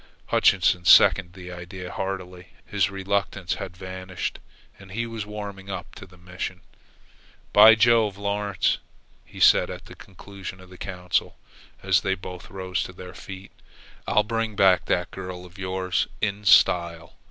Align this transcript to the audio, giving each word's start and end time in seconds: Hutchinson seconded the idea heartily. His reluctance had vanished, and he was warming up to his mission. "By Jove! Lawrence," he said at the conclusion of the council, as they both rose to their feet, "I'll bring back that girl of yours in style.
Hutchinson 0.29 0.83
seconded 0.85 1.33
the 1.33 1.51
idea 1.51 1.91
heartily. 1.91 2.53
His 2.65 2.89
reluctance 2.89 3.53
had 3.61 3.77
vanished, 3.77 4.39
and 4.79 4.93
he 4.93 5.05
was 5.05 5.27
warming 5.27 5.69
up 5.69 5.93
to 5.93 6.07
his 6.07 6.19
mission. 6.19 6.61
"By 7.53 7.75
Jove! 7.75 8.17
Lawrence," 8.17 8.79
he 9.25 9.39
said 9.39 9.69
at 9.69 9.85
the 9.85 9.93
conclusion 9.93 10.59
of 10.59 10.71
the 10.71 10.77
council, 10.79 11.37
as 11.83 12.01
they 12.01 12.15
both 12.15 12.49
rose 12.49 12.81
to 12.85 12.93
their 12.93 13.13
feet, 13.13 13.51
"I'll 14.07 14.23
bring 14.23 14.55
back 14.55 14.85
that 14.85 15.11
girl 15.11 15.45
of 15.45 15.59
yours 15.59 16.07
in 16.19 16.45
style. 16.45 17.13